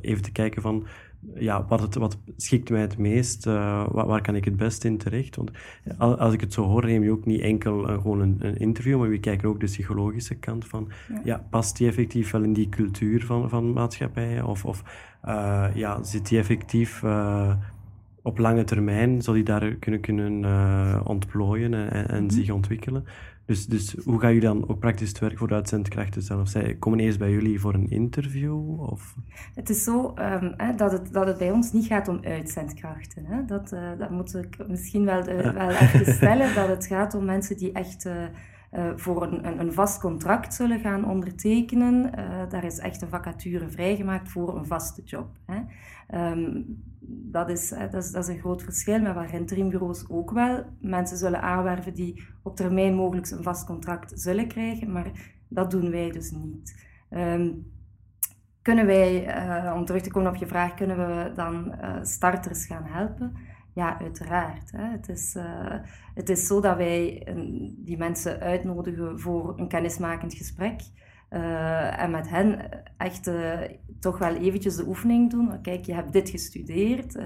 even 0.00 0.22
te 0.22 0.32
kijken 0.32 0.62
van 0.62 0.86
ja, 1.34 1.64
wat, 1.68 1.80
het, 1.80 1.94
wat 1.94 2.18
schikt 2.36 2.70
mij 2.70 2.80
het 2.80 2.98
meest? 2.98 3.46
Uh, 3.46 3.86
waar, 3.90 4.06
waar, 4.06 4.20
kan 4.22 4.34
ik 4.34 4.44
het 4.44 4.56
best 4.56 4.84
in 4.84 4.98
terecht? 4.98 5.36
Want 5.36 5.50
als 5.98 6.32
ik 6.32 6.40
het 6.40 6.52
zo 6.52 6.64
hoor, 6.64 6.84
neem 6.84 7.02
je 7.02 7.10
ook 7.10 7.24
niet 7.24 7.40
enkel 7.40 7.90
uh, 7.90 7.94
gewoon 7.94 8.20
een, 8.20 8.36
een, 8.38 8.56
interview, 8.56 8.98
maar 8.98 9.08
we 9.08 9.18
kijken 9.18 9.48
ook 9.48 9.60
de 9.60 9.66
psychologische 9.66 10.34
kant 10.34 10.66
van, 10.66 10.90
ja. 11.24 11.46
past 11.50 11.76
die 11.76 11.88
effectief 11.88 12.30
wel 12.30 12.42
in 12.42 12.52
die 12.52 12.68
cultuur 12.68 13.24
van, 13.24 13.48
van 13.48 13.72
maatschappijen? 13.72 14.46
Of, 14.46 14.64
of 14.64 14.82
uh, 15.24 15.66
ja, 15.74 16.02
zit 16.02 16.28
die 16.28 16.38
effectief 16.38 17.02
op 18.22 18.38
lange 18.38 18.64
termijn, 18.64 19.22
zal 19.22 19.34
die 19.34 19.42
daar 19.42 19.74
kunnen, 19.74 20.00
kunnen 20.00 21.06
ontplooien 21.06 21.74
en, 21.74 22.08
en 22.08 22.30
zich 22.30 22.50
ontwikkelen? 22.50 23.04
Dus, 23.46 23.66
dus 23.66 23.96
hoe 24.04 24.20
ga 24.20 24.28
je 24.28 24.40
dan 24.40 24.68
ook 24.68 24.78
praktisch 24.78 25.12
te 25.12 25.20
werk 25.20 25.38
voor 25.38 25.48
de 25.48 25.54
uitzendkrachten 25.54 26.22
zelf? 26.22 26.48
Zij 26.48 26.74
komen 26.74 27.00
eerst 27.00 27.18
bij 27.18 27.30
jullie 27.30 27.60
voor 27.60 27.74
een 27.74 27.90
interview? 27.90 28.80
Of? 28.80 29.16
Het 29.54 29.70
is 29.70 29.82
zo 29.82 30.14
um, 30.18 30.54
hè, 30.56 30.74
dat, 30.74 30.92
het, 30.92 31.12
dat 31.12 31.26
het 31.26 31.38
bij 31.38 31.50
ons 31.50 31.72
niet 31.72 31.86
gaat 31.86 32.08
om 32.08 32.20
uitzendkrachten. 32.24 33.24
Hè. 33.24 33.44
Dat, 33.44 33.72
uh, 33.72 33.80
dat 33.98 34.10
moet 34.10 34.34
ik 34.34 34.68
misschien 34.68 35.04
wel, 35.04 35.28
uh, 35.28 35.52
wel 35.52 35.70
even 35.70 36.14
stellen, 36.14 36.54
dat 36.54 36.68
het 36.68 36.86
gaat 36.86 37.14
om 37.14 37.24
mensen 37.24 37.56
die 37.56 37.72
echt... 37.72 38.08
Uh, 38.72 38.92
voor 38.96 39.22
een, 39.22 39.60
een, 39.60 39.72
vast 39.72 40.00
contract 40.00 40.54
zullen 40.54 40.80
gaan 40.80 41.04
ondertekenen. 41.04 42.12
daar 42.48 42.64
is 42.64 42.78
echt 42.78 43.02
een 43.02 43.08
vacature 43.08 43.68
vrijgemaakt 43.68 44.28
voor 44.28 44.56
een 44.56 44.66
vaste 44.66 45.02
job. 45.02 45.28
Hè. 45.46 45.60
Um, 46.30 46.82
dat 47.04 47.48
is, 47.48 47.68
dat, 47.68 47.94
is, 47.94 48.10
dat 48.10 48.28
is 48.28 48.34
een 48.34 48.40
groot 48.40 48.62
verschil 48.62 49.00
met 49.00 49.14
waar 49.14 49.34
interimbureaus 49.34 50.08
ook 50.08 50.30
wel 50.30 50.64
mensen 50.80 51.16
zullen 51.16 51.42
aanwerven 51.42 51.94
die 51.94 52.24
op 52.42 52.56
termijn 52.56 52.94
mogelijk 52.94 53.30
een 53.30 53.42
vast 53.42 53.66
contract 53.66 54.12
zullen 54.14 54.48
krijgen, 54.48 54.92
maar 54.92 55.10
dat 55.48 55.70
doen 55.70 55.90
wij 55.90 56.10
dus 56.10 56.30
niet. 56.30 56.86
Um, 57.10 57.70
kunnen 58.62 58.86
wij, 58.86 59.36
uh, 59.46 59.74
om 59.74 59.84
terug 59.84 60.02
te 60.02 60.10
komen 60.10 60.30
op 60.30 60.36
je 60.36 60.46
vraag, 60.46 60.74
kunnen 60.74 60.96
we 60.96 61.32
dan 61.34 61.74
uh, 61.80 61.96
starters 62.02 62.66
gaan 62.66 62.84
helpen? 62.84 63.36
Ja, 63.74 64.00
uiteraard. 64.00 64.70
Hè. 64.70 64.90
Het, 64.90 65.08
is, 65.08 65.34
uh, 65.34 65.74
het 66.14 66.28
is 66.28 66.46
zo 66.46 66.60
dat 66.60 66.76
wij 66.76 67.26
die 67.76 67.96
mensen 67.96 68.40
uitnodigen 68.40 69.20
voor 69.20 69.58
een 69.58 69.68
kennismakend 69.68 70.34
gesprek. 70.34 70.80
Uh, 71.34 72.00
en 72.02 72.10
met 72.10 72.28
hen 72.28 72.58
echt 72.96 73.28
uh, 73.28 73.58
toch 74.00 74.18
wel 74.18 74.34
eventjes 74.34 74.76
de 74.76 74.86
oefening 74.86 75.30
doen. 75.30 75.60
Kijk, 75.62 75.84
je 75.84 75.94
hebt 75.94 76.12
dit 76.12 76.30
gestudeerd. 76.30 77.16
Uh, 77.16 77.24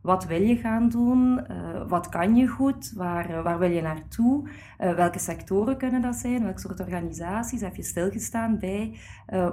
wat 0.00 0.26
wil 0.26 0.42
je 0.42 0.56
gaan 0.56 0.88
doen? 0.88 1.46
wat 1.88 2.08
kan 2.08 2.36
je 2.36 2.46
goed? 2.46 2.92
Waar, 2.96 3.42
waar 3.42 3.58
wil 3.58 3.70
je 3.70 3.82
naartoe? 3.82 4.48
welke 4.78 5.18
sectoren 5.18 5.76
kunnen 5.76 6.02
dat 6.02 6.14
zijn? 6.14 6.42
Welke 6.42 6.60
soort 6.60 6.80
organisaties? 6.80 7.60
Heb 7.60 7.74
je 7.74 7.82
stilgestaan 7.82 8.58
bij 8.58 8.96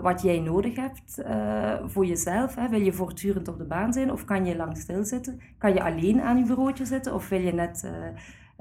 wat 0.01 0.21
jij 0.21 0.39
nodig 0.39 0.75
hebt 0.75 1.23
voor 1.91 2.05
jezelf? 2.05 2.55
Hè? 2.55 2.69
Wil 2.69 2.81
je 2.81 2.93
voortdurend 2.93 3.47
op 3.47 3.57
de 3.57 3.65
baan 3.65 3.93
zijn? 3.93 4.11
Of 4.11 4.25
kan 4.25 4.45
je 4.45 4.55
lang 4.55 4.77
stilzitten? 4.77 5.39
Kan 5.57 5.73
je 5.73 5.83
alleen 5.83 6.21
aan 6.21 6.37
je 6.37 6.45
bureautje 6.45 6.85
zitten? 6.85 7.13
Of 7.13 7.29
wil 7.29 7.41
je 7.41 7.53
net 7.53 7.89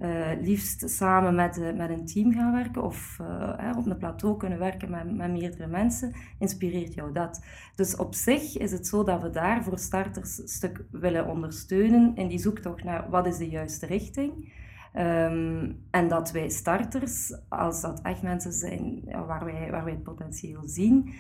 uh, 0.02 0.26
liefst 0.40 0.90
samen 0.90 1.34
met, 1.34 1.58
uh, 1.58 1.76
met 1.76 1.90
een 1.90 2.06
team 2.06 2.32
gaan 2.32 2.52
werken 2.52 2.82
of 2.82 3.18
uh, 3.20 3.72
op 3.76 3.86
een 3.86 3.96
plateau 3.96 4.36
kunnen 4.36 4.58
werken 4.58 4.90
met, 4.90 5.16
met 5.16 5.30
meerdere 5.30 5.66
mensen, 5.66 6.14
inspireert 6.38 6.94
jou 6.94 7.12
dat. 7.12 7.44
Dus 7.74 7.96
op 7.96 8.14
zich 8.14 8.58
is 8.58 8.72
het 8.72 8.86
zo 8.86 9.04
dat 9.04 9.22
we 9.22 9.30
daar 9.30 9.64
voor 9.64 9.78
starters 9.78 10.38
een 10.38 10.48
stuk 10.48 10.84
willen 10.90 11.26
ondersteunen 11.26 12.16
in 12.16 12.28
die 12.28 12.38
zoektocht 12.38 12.84
naar 12.84 13.10
wat 13.10 13.26
is 13.26 13.36
de 13.36 13.48
juiste 13.48 13.86
richting. 13.86 14.56
Um, 14.96 15.84
en 15.90 16.08
dat 16.08 16.30
wij 16.30 16.48
starters, 16.48 17.34
als 17.48 17.80
dat 17.80 18.00
echt 18.02 18.22
mensen 18.22 18.52
zijn 18.52 19.02
waar, 19.26 19.44
wij, 19.44 19.70
waar 19.70 19.84
wij 19.84 19.92
het 19.92 20.02
potentieel 20.02 20.62
zien, 20.64 21.12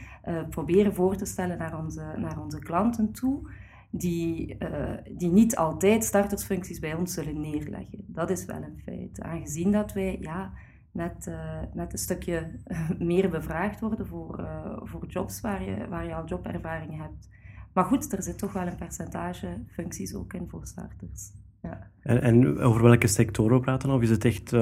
proberen 0.50 0.94
voor 0.94 1.16
te 1.16 1.24
stellen 1.24 1.58
naar 1.58 1.78
onze, 1.78 2.04
naar 2.16 2.40
onze 2.40 2.58
klanten 2.58 3.12
toe 3.12 3.48
die, 3.90 4.56
uh, 4.58 4.90
die 5.16 5.30
niet 5.30 5.56
altijd 5.56 6.04
startersfuncties 6.04 6.78
bij 6.78 6.94
ons 6.94 7.14
zullen 7.14 7.40
neerleggen. 7.40 8.04
Dat 8.06 8.30
is 8.30 8.44
wel 8.44 8.62
een 8.62 8.80
feit. 8.84 9.20
Aangezien 9.20 9.72
dat 9.72 9.92
wij 9.92 10.18
ja, 10.20 10.52
net, 10.92 11.26
uh, 11.28 11.62
net 11.72 11.92
een 11.92 11.98
stukje 11.98 12.50
meer 12.98 13.30
bevraagd 13.30 13.80
worden 13.80 14.06
voor, 14.06 14.40
uh, 14.40 14.76
voor 14.82 15.06
jobs 15.06 15.40
waar 15.40 15.62
je, 15.62 15.88
waar 15.88 16.06
je 16.06 16.14
al 16.14 16.26
jobervaring 16.26 16.96
hebt. 17.00 17.28
Maar 17.72 17.84
goed, 17.84 18.12
er 18.12 18.22
zit 18.22 18.38
toch 18.38 18.52
wel 18.52 18.66
een 18.66 18.76
percentage 18.76 19.64
functies 19.70 20.14
ook 20.14 20.32
in 20.32 20.48
voor 20.48 20.66
starters. 20.66 21.32
Ja. 21.62 21.90
En, 22.00 22.22
en 22.22 22.58
over 22.58 22.82
welke 22.82 23.06
sectoren 23.06 23.60
praten 23.60 23.88
we? 23.88 23.94
Of 23.94 24.02
is 24.02 24.10
het 24.10 24.24
echt 24.24 24.54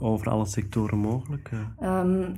over 0.00 0.30
alle 0.30 0.46
sectoren 0.46 0.98
mogelijk? 0.98 1.50
Um, 1.82 2.32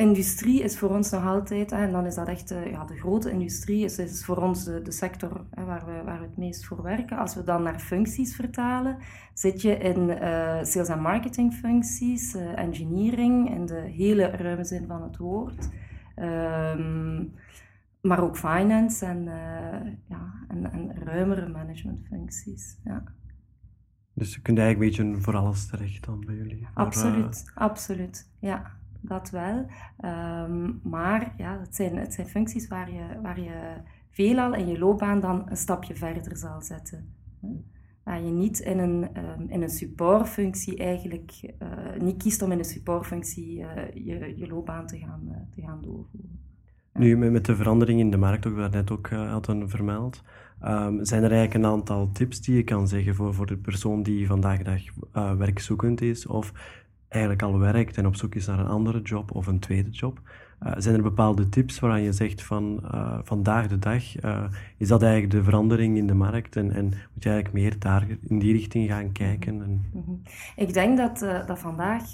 industrie 0.00 0.62
is 0.62 0.78
voor 0.78 0.90
ons 0.90 1.10
nog 1.10 1.26
altijd, 1.26 1.72
en 1.72 1.92
dan 1.92 2.06
is 2.06 2.14
dat 2.14 2.28
echt 2.28 2.50
eh, 2.50 2.70
ja, 2.70 2.84
de 2.84 2.96
grote 2.96 3.30
industrie, 3.30 3.84
is, 3.84 3.98
is 3.98 4.24
voor 4.24 4.36
ons 4.36 4.64
de, 4.64 4.82
de 4.82 4.92
sector 4.92 5.44
hè, 5.50 5.64
waar, 5.64 5.86
we, 5.86 6.02
waar 6.04 6.18
we 6.18 6.26
het 6.26 6.36
meest 6.36 6.66
voor 6.66 6.82
werken. 6.82 7.18
Als 7.18 7.34
we 7.34 7.42
dan 7.42 7.62
naar 7.62 7.80
functies 7.80 8.34
vertalen, 8.34 8.96
zit 9.34 9.62
je 9.62 9.76
in 9.76 10.08
uh, 10.08 10.18
sales- 10.62 10.88
en 10.88 11.00
marketing 11.00 11.54
functies, 11.54 12.34
uh, 12.34 12.58
engineering, 12.58 13.50
in 13.50 13.66
de 13.66 13.80
hele 13.80 14.26
ruime 14.26 14.64
zin 14.64 14.86
van 14.86 15.02
het 15.02 15.16
woord. 15.16 15.68
Um, 16.16 17.34
maar 18.00 18.22
ook 18.22 18.36
finance 18.36 19.06
en, 19.06 19.24
ja, 20.08 20.44
en, 20.48 20.72
en 20.72 20.94
ruimere 21.04 21.48
managementfuncties. 21.48 22.80
Ja. 22.84 23.02
Dus 24.14 24.34
je 24.34 24.40
kunt 24.40 24.58
eigenlijk 24.58 24.98
een 24.98 25.10
beetje 25.10 25.22
voor 25.22 25.36
alles 25.36 25.66
terecht 25.66 26.04
dan 26.04 26.24
bij 26.26 26.34
jullie? 26.34 26.68
Absoluut, 26.74 27.52
absoluut, 27.54 28.30
ja 28.38 28.79
dat 29.00 29.30
wel. 29.30 29.66
Um, 30.04 30.80
maar 30.82 31.34
ja, 31.36 31.58
het 31.60 31.74
zijn, 31.74 31.96
het 31.96 32.14
zijn 32.14 32.26
functies 32.26 32.68
waar 32.68 32.92
je, 32.92 33.20
waar 33.22 33.40
je 33.40 33.74
veelal 34.10 34.54
in 34.54 34.68
je 34.68 34.78
loopbaan 34.78 35.20
dan 35.20 35.42
een 35.48 35.56
stapje 35.56 35.94
verder 35.94 36.36
zal 36.36 36.62
zetten. 36.62 37.14
je 38.04 38.30
niet 38.30 38.58
in 38.58 38.78
een, 38.78 39.02
um, 39.02 39.48
in 39.48 39.62
een 39.62 39.70
supportfunctie 39.70 40.78
eigenlijk, 40.78 41.54
uh, 41.62 42.02
niet 42.02 42.22
kiest 42.22 42.42
om 42.42 42.52
in 42.52 42.58
een 42.58 42.64
supportfunctie 42.64 43.58
uh, 43.58 43.68
je, 43.94 44.32
je 44.36 44.46
loopbaan 44.46 44.86
te 44.86 44.98
gaan, 44.98 45.20
uh, 45.28 45.36
te 45.54 45.60
gaan 45.60 45.82
doorvoeren. 45.82 46.38
Nu, 46.92 47.16
met 47.30 47.44
de 47.44 47.56
verandering 47.56 48.00
in 48.00 48.10
de 48.10 48.16
markt, 48.16 48.46
ook 48.46 48.56
dat 48.56 48.72
net 48.72 48.90
ook 48.90 49.10
hadden 49.10 49.68
vermeld, 49.68 50.22
um, 50.64 51.04
zijn 51.04 51.22
er 51.22 51.30
eigenlijk 51.30 51.64
een 51.64 51.70
aantal 51.70 52.12
tips 52.12 52.40
die 52.40 52.56
je 52.56 52.64
kan 52.64 52.88
zeggen 52.88 53.14
voor, 53.14 53.34
voor 53.34 53.46
de 53.46 53.56
persoon 53.56 54.02
die 54.02 54.26
vandaag 54.26 54.58
de 54.58 54.64
dag 54.64 55.36
werkzoekend 55.36 56.00
is 56.00 56.26
of 56.26 56.52
eigenlijk 57.10 57.42
al 57.42 57.58
werkt 57.58 57.96
en 57.96 58.06
op 58.06 58.16
zoek 58.16 58.34
is 58.34 58.46
naar 58.46 58.58
een 58.58 58.66
andere 58.66 59.02
job 59.02 59.34
of 59.34 59.46
een 59.46 59.58
tweede 59.58 59.90
job? 59.90 60.20
Uh, 60.66 60.72
zijn 60.76 60.94
er 60.94 61.02
bepaalde 61.02 61.48
tips 61.48 61.80
waaraan 61.80 62.02
je 62.02 62.12
zegt 62.12 62.42
van 62.42 62.80
uh, 62.84 63.18
vandaag 63.22 63.68
de 63.68 63.78
dag, 63.78 64.22
uh, 64.24 64.44
is 64.76 64.88
dat 64.88 65.02
eigenlijk 65.02 65.32
de 65.32 65.42
verandering 65.42 65.96
in 65.96 66.06
de 66.06 66.14
markt 66.14 66.56
en, 66.56 66.72
en 66.72 66.84
moet 66.84 67.22
je 67.22 67.30
eigenlijk 67.30 67.52
meer 67.52 67.78
daar 67.78 68.06
in 68.28 68.38
die 68.38 68.52
richting 68.52 68.90
gaan 68.90 69.12
kijken? 69.12 69.62
En... 69.62 69.84
-hmm. 69.92 70.22
Ik 70.56 70.72
denk 70.72 70.96
dat, 70.96 71.18
dat 71.46 71.58
vandaag 71.58 72.12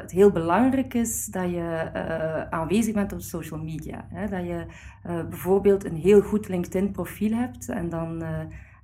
het 0.00 0.10
heel 0.10 0.30
belangrijk 0.30 0.94
is 0.94 1.26
dat 1.26 1.50
je 1.50 1.90
aanwezig 2.50 2.94
bent 2.94 3.12
op 3.12 3.20
social 3.20 3.60
media. 3.60 4.06
Hè? 4.08 4.28
Dat 4.28 4.46
je 4.46 4.66
bijvoorbeeld 5.02 5.84
een 5.84 5.96
heel 5.96 6.20
goed 6.20 6.48
LinkedIn 6.48 6.90
profiel 6.90 7.32
hebt 7.32 7.68
en, 7.68 7.88
dan, 7.88 8.22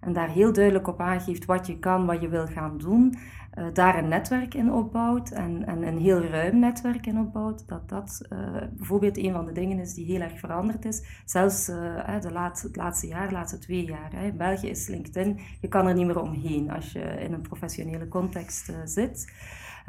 en 0.03 0.13
daar 0.13 0.29
heel 0.29 0.53
duidelijk 0.53 0.89
op 0.89 1.01
aangeeft 1.01 1.45
wat 1.45 1.67
je 1.67 1.79
kan, 1.79 2.07
wat 2.07 2.21
je 2.21 2.29
wil 2.29 2.47
gaan 2.47 2.79
doen 2.79 3.15
uh, 3.59 3.65
daar 3.73 3.99
een 3.99 4.09
netwerk 4.09 4.55
in 4.55 4.73
opbouwt 4.73 5.31
en, 5.31 5.67
en, 5.67 5.83
een 5.83 5.99
heel 5.99 6.21
ruim 6.21 6.59
netwerk 6.59 7.07
in 7.07 7.19
opbouwt, 7.19 7.69
dat 7.69 7.89
dat 7.89 8.21
uh, 8.33 8.39
bijvoorbeeld 8.77 9.17
een 9.17 9.33
van 9.33 9.47
de 9.47 9.53
dingen 9.53 9.79
is 9.79 9.95
die 9.95 10.07
heel 10.07 10.21
erg 10.21 10.39
veranderd 10.39 10.85
is. 10.85 11.23
Zelfs 11.25 11.69
uh, 11.69 12.21
de 12.21 12.33
laatste, 12.33 12.67
het 12.67 12.77
laatste 12.77 13.07
jaar, 13.07 13.29
de 13.29 13.35
laatste 13.35 13.59
twee 13.59 13.85
jaar. 13.85 14.11
Hè. 14.15 14.27
In 14.27 14.37
België 14.37 14.69
is 14.69 14.89
LinkedIn, 14.89 15.41
je 15.61 15.69
kan 15.69 15.87
er 15.87 15.95
niet 15.95 16.07
meer 16.07 16.21
omheen 16.21 16.71
als 16.71 16.93
je 16.93 17.01
in 17.01 17.33
een 17.33 17.41
professionele 17.41 18.09
context 18.09 18.73
zit. 18.85 19.33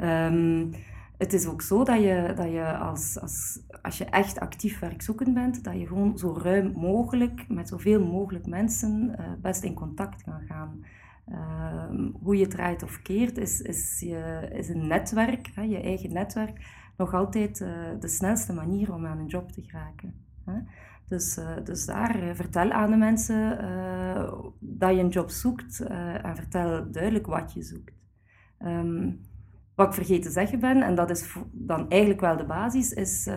Um, 0.00 0.70
het 1.18 1.32
is 1.32 1.46
ook 1.46 1.62
zo 1.62 1.84
dat 1.84 2.02
je, 2.02 2.32
dat 2.36 2.50
je 2.50 2.76
als, 2.76 3.20
als, 3.20 3.60
als 3.82 3.98
je 3.98 4.04
echt 4.04 4.40
actief 4.40 4.78
werkzoekend 4.78 5.34
bent, 5.34 5.64
dat 5.64 5.78
je 5.78 5.86
gewoon 5.86 6.18
zo 6.18 6.38
ruim 6.42 6.72
mogelijk 6.72 7.48
met 7.48 7.68
zoveel 7.68 8.04
mogelijk 8.04 8.46
mensen 8.46 9.16
best 9.42 9.62
in 9.62 9.74
contact 9.74 10.22
kan 10.22 10.40
gaan. 10.46 10.84
Ehm, 11.28 12.10
hoe 12.22 12.36
je 12.36 12.46
draait 12.46 12.82
of 12.82 13.02
keert, 13.02 13.38
is, 13.38 13.60
is, 13.60 14.00
je, 14.00 14.48
is 14.52 14.68
een 14.68 14.86
netwerk, 14.86 15.50
hè, 15.54 15.62
je 15.62 15.80
eigen 15.80 16.12
netwerk, 16.12 16.66
nog 16.96 17.14
altijd 17.14 17.60
uh, 17.60 17.68
de 18.00 18.08
snelste 18.08 18.52
manier 18.52 18.92
om 18.92 19.06
aan 19.06 19.18
een 19.18 19.26
job 19.26 19.52
te 19.52 19.62
geraken. 19.62 20.14
Hè. 20.44 20.58
Dus, 21.08 21.38
uh, 21.38 21.56
dus 21.64 21.86
daar 21.86 22.34
vertel 22.34 22.70
aan 22.70 22.90
de 22.90 22.96
mensen 22.96 23.58
dat 24.58 24.94
je 24.94 25.00
een 25.00 25.08
job 25.08 25.30
zoekt 25.30 25.80
en 26.22 26.36
vertel 26.36 26.90
duidelijk 26.90 27.26
wat 27.26 27.52
je 27.52 27.62
zoekt. 27.62 27.92
Um, 28.58 29.20
wat 29.74 29.86
ik 29.86 29.94
vergeten 29.94 30.22
te 30.22 30.30
zeggen 30.30 30.60
ben, 30.60 30.82
en 30.82 30.94
dat 30.94 31.10
is 31.10 31.36
dan 31.52 31.90
eigenlijk 31.90 32.20
wel 32.20 32.36
de 32.36 32.44
basis, 32.44 32.92
is 32.92 33.28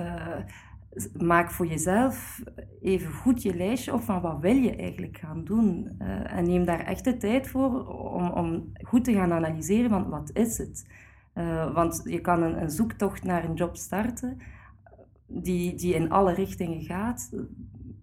maak 1.17 1.51
voor 1.51 1.67
jezelf 1.67 2.43
even 2.81 3.11
goed 3.13 3.41
je 3.41 3.55
lijstje 3.55 3.93
op 3.93 4.01
van 4.01 4.21
wat 4.21 4.39
wil 4.39 4.55
je 4.55 4.75
eigenlijk 4.75 5.17
gaan 5.17 5.43
doen. 5.43 5.97
Uh, 6.01 6.33
en 6.33 6.45
neem 6.45 6.65
daar 6.65 6.79
echt 6.79 7.03
de 7.03 7.17
tijd 7.17 7.47
voor 7.47 7.87
om, 8.13 8.29
om 8.29 8.71
goed 8.81 9.03
te 9.03 9.13
gaan 9.13 9.33
analyseren 9.33 9.89
van 9.89 10.09
wat 10.09 10.29
is 10.33 10.57
het. 10.57 10.87
Uh, 11.33 11.73
want 11.73 12.01
je 12.05 12.21
kan 12.21 12.43
een, 12.43 12.61
een, 12.61 12.69
zoektocht 12.69 13.23
naar 13.23 13.43
een 13.43 13.53
job 13.53 13.75
starten 13.75 14.37
die, 15.27 15.75
die 15.75 15.93
in 15.93 16.09
alle 16.09 16.33
richtingen 16.33 16.81
gaat. 16.81 17.31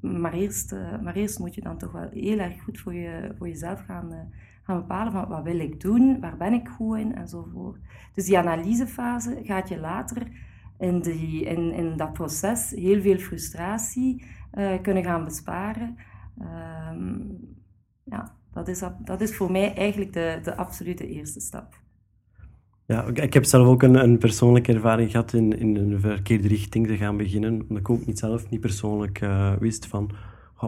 Maar 0.00 0.32
eerst, 0.32 0.74
maar 1.02 1.14
eerst 1.14 1.38
moet 1.38 1.54
je 1.54 1.60
dan 1.60 1.78
toch 1.78 1.92
wel 1.92 2.08
heel 2.10 2.38
erg 2.38 2.62
goed 2.62 2.78
voor, 2.78 2.94
je, 2.94 3.34
voor 3.38 3.48
jezelf 3.48 3.84
gaan, 3.84 4.32
gaan 4.64 4.76
bepalen 4.76 5.12
van 5.12 5.28
wat 5.28 5.42
wil 5.42 5.58
ik 5.58 5.80
doen, 5.80 6.20
waar 6.20 6.36
ben 6.36 6.52
ik 6.52 6.68
goed 6.68 6.98
in 6.98 7.14
enzovoort. 7.14 7.78
Dus 8.14 8.24
die 8.24 8.38
analysefase 8.38 9.40
gaat 9.42 9.68
je 9.68 9.78
later 9.78 10.26
in, 10.78 11.00
die, 11.00 11.44
in, 11.44 11.72
in 11.72 11.96
dat 11.96 12.12
proces 12.12 12.70
heel 12.70 13.00
veel 13.00 13.18
frustratie 13.18 14.24
uh, 14.54 14.82
kunnen 14.82 15.04
gaan 15.04 15.24
besparen. 15.24 15.96
Um, 16.92 17.38
ja, 18.04 18.34
dat 18.52 18.68
is, 18.68 18.82
dat 19.04 19.20
is 19.20 19.36
voor 19.36 19.52
mij 19.52 19.74
eigenlijk 19.74 20.12
de, 20.12 20.38
de 20.42 20.56
absolute 20.56 21.08
eerste 21.08 21.40
stap. 21.40 21.82
Ja, 22.86 23.04
ik 23.04 23.34
heb 23.34 23.44
zelf 23.44 23.66
ook 23.66 23.82
een, 23.82 23.94
een 23.94 24.18
persoonlijke 24.18 24.72
ervaring 24.72 25.10
gehad 25.10 25.32
in, 25.32 25.58
in 25.58 25.76
een 25.76 26.00
verkeerde 26.00 26.48
richting 26.48 26.86
te 26.86 26.96
gaan 26.96 27.16
beginnen. 27.16 27.60
Omdat 27.60 27.78
ik 27.78 27.90
ook 27.90 28.06
niet 28.06 28.18
zelf 28.18 28.50
niet 28.50 28.60
persoonlijk 28.60 29.20
uh, 29.20 29.52
wist 29.52 29.86
van 29.86 30.10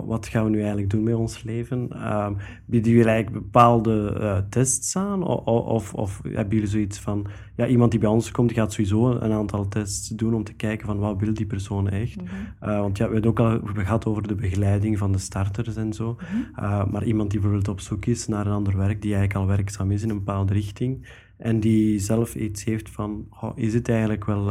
wat 0.05 0.27
gaan 0.27 0.45
we 0.45 0.51
nu 0.51 0.59
eigenlijk 0.59 0.91
doen 0.91 1.03
met 1.03 1.15
ons 1.15 1.43
leven? 1.43 1.89
Uh, 1.93 2.29
bieden 2.65 2.93
jullie 2.93 3.09
eigenlijk 3.09 3.45
bepaalde 3.45 4.17
uh, 4.21 4.39
tests 4.51 4.97
aan? 4.97 5.23
Of, 5.23 5.45
of, 5.45 5.95
of, 5.95 6.21
hebben 6.23 6.55
jullie 6.55 6.71
zoiets 6.71 6.99
van, 6.99 7.27
ja, 7.57 7.67
iemand 7.67 7.91
die 7.91 8.01
bij 8.01 8.09
ons 8.09 8.31
komt, 8.31 8.49
die 8.49 8.59
gaat 8.59 8.73
sowieso 8.73 9.11
een 9.11 9.33
aantal 9.33 9.69
tests 9.69 10.09
doen 10.09 10.35
om 10.35 10.45
te 10.45 10.55
kijken 10.55 10.87
van 10.87 10.99
wat 10.99 11.21
wil 11.21 11.35
die 11.35 11.47
persoon 11.47 11.89
echt? 11.89 12.21
Mm 12.21 12.27
-hmm. 12.27 12.69
uh, 12.71 12.81
want 12.81 12.97
ja, 12.97 13.07
we 13.07 13.13
hebben 13.13 13.31
ook 13.31 13.41
al 13.41 13.61
gehad 13.75 14.07
over 14.07 14.29
de 14.29 14.35
begeleiding 14.35 14.99
van 14.99 15.13
de 15.13 15.19
starters 15.19 15.77
en 15.77 15.93
zo. 15.93 16.11
Mm 16.11 16.47
-hmm. 16.55 16.91
maar 16.91 17.05
iemand 17.05 17.31
die 17.31 17.41
bijvoorbeeld 17.41 17.69
op 17.69 17.81
zoek 17.81 18.07
is 18.07 18.27
naar 18.27 18.47
een 18.47 18.53
ander 18.53 18.77
werk, 18.77 19.03
die 19.03 19.15
eigenlijk 19.15 19.35
al 19.35 19.57
werkzaam 19.57 19.91
is 19.91 20.03
in 20.03 20.11
een 20.11 20.25
bepaalde 20.25 20.53
richting, 20.53 21.09
en 21.37 21.61
die 21.61 21.99
zelf 21.99 22.35
iets 22.35 22.65
heeft 22.65 22.91
van, 22.91 23.27
oh, 23.41 23.53
is 23.55 23.75
het 23.75 23.89
eigenlijk 23.89 24.25
wel 24.25 24.49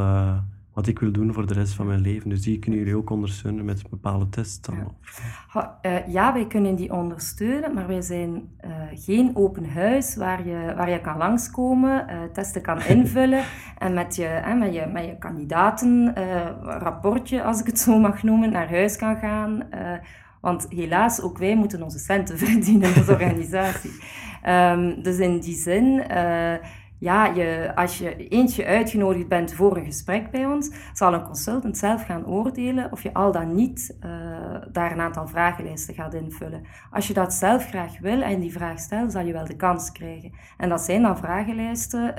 wat 0.76 0.88
ik 0.88 1.00
wil 1.00 1.12
doen 1.12 1.34
voor 1.34 1.48
de 1.48 1.54
rest 1.54 1.74
van 1.74 1.88
mijn 1.88 2.02
leven. 2.02 2.30
Dus 2.30 2.42
die 2.42 2.60
kunnen 2.60 2.80
jullie 2.80 2.96
ook 2.96 3.10
ondersteunen 3.10 3.66
met 3.66 3.90
bepaalde 3.90 4.30
tests. 4.30 4.70
Ja. 5.54 5.78
Uh, 5.82 6.08
ja, 6.08 6.34
wij 6.34 6.48
kunnen 6.48 6.76
die 6.76 6.94
ondersteunen, 6.94 7.74
maar 7.74 7.88
wij 7.88 8.02
zijn 8.02 8.30
uh, 8.66 8.72
geen 8.92 9.36
open 9.36 9.70
huis 9.70 10.16
waar 10.16 10.48
je, 10.48 10.74
waar 10.76 10.90
je 10.90 11.02
kan 11.02 11.18
langskomen, 11.18 12.06
uh, 12.10 12.24
testen 12.34 12.62
kan 12.62 12.84
invullen 12.98 13.44
en 13.78 13.94
met 13.94 14.16
je, 14.16 14.56
met 14.60 14.74
je, 14.74 14.86
met 14.94 15.06
je 15.06 15.18
kandidaten, 15.18 16.14
rapportje, 16.62 17.44
als 17.44 17.60
ik 17.60 17.66
het 17.66 17.80
zo 17.80 18.00
mag 18.00 18.24
noemen, 18.24 18.52
naar 18.52 18.70
huis 18.70 18.96
kan 18.96 19.18
gaan. 19.18 19.68
want 20.42 20.66
helaas, 20.70 21.22
ook 21.22 21.38
wij 21.38 21.56
moeten 21.56 21.84
onze 21.84 22.00
centen 22.00 22.38
verdienen 22.48 22.96
als 22.96 23.10
organisatie. 23.10 23.92
um, 24.48 24.96
dus 25.04 25.18
in 25.18 25.40
die 25.40 25.56
zin 25.56 26.04
ja, 27.00 27.26
je, 27.26 27.72
als 27.76 27.98
je 27.98 28.28
eentje 28.28 28.66
uitgenodigd 28.66 29.28
bent 29.28 29.54
voor 29.54 29.78
een 29.78 29.86
gesprek 29.86 30.32
bij 30.32 30.46
ons, 30.46 30.72
zal 30.94 31.14
een 31.14 31.24
consultant 31.24 31.78
zelf 31.78 32.06
gaan 32.06 32.26
oordelen 32.26 32.92
of 32.92 33.04
je 33.04 33.14
al 33.14 33.32
dan 33.32 33.56
niet 33.56 33.98
uh, 34.06 34.35
daar 34.72 34.92
een 34.92 35.00
aantal 35.00 35.28
vragenlijsten 35.28 35.94
gaat 35.94 36.14
invullen. 36.14 36.64
Als 36.92 37.08
je 37.08 37.14
dat 37.14 37.34
zelf 37.34 37.68
graag 37.68 38.00
wil 38.00 38.22
en 38.22 38.40
die 38.40 38.52
vraag 38.52 38.80
stelt, 38.80 39.12
zal 39.12 39.26
je 39.26 39.34
wel 39.34 39.46
de 39.46 39.56
kans 39.56 39.92
krijgen. 39.92 40.32
En 40.58 40.70
dat 40.70 40.82
zijn 40.82 41.02
dan 41.02 41.18
vragenlijsten. 41.18 42.16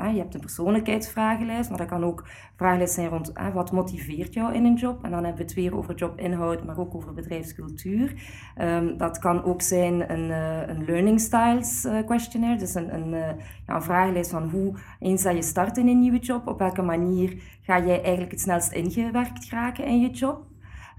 Uh, 0.00 0.12
je 0.12 0.18
hebt 0.18 0.34
een 0.34 0.40
persoonlijkheidsvragenlijst, 0.40 1.68
maar 1.68 1.78
dat 1.78 1.88
kan 1.88 2.04
ook 2.04 2.26
vragenlijsten 2.56 3.02
zijn 3.02 3.14
rond 3.14 3.32
uh, 3.38 3.54
wat 3.54 3.72
motiveert 3.72 4.34
jou 4.34 4.54
in 4.54 4.64
een 4.64 4.74
job. 4.74 5.04
En 5.04 5.10
dan 5.10 5.24
hebben 5.24 5.36
we 5.36 5.42
het 5.42 5.54
weer 5.54 5.76
over 5.76 5.94
jobinhoud, 5.94 6.64
maar 6.64 6.78
ook 6.78 6.94
over 6.94 7.14
bedrijfscultuur. 7.14 8.14
Um, 8.60 8.96
dat 8.96 9.18
kan 9.18 9.44
ook 9.44 9.62
zijn 9.62 10.12
een, 10.12 10.30
een 10.70 10.84
learning 10.84 11.20
styles 11.20 11.86
questionnaire, 12.06 12.58
dus 12.58 12.74
een, 12.74 12.94
een, 12.94 13.36
ja, 13.66 13.82
vragenlijst 13.82 14.30
van 14.30 14.50
hoe, 14.50 14.74
eens 14.98 15.22
dat 15.22 15.34
je 15.34 15.42
start 15.42 15.76
in 15.76 15.88
een 15.88 16.00
nieuwe 16.00 16.18
job, 16.18 16.46
op 16.46 16.58
welke 16.58 16.82
manier 16.82 17.42
ga 17.60 17.78
jij 17.78 18.02
eigenlijk 18.02 18.30
het 18.30 18.40
snelst 18.40 18.72
ingewerkt 18.72 19.44
geraken 19.44 19.84
in 19.84 20.00
je 20.00 20.10
job. 20.10 20.48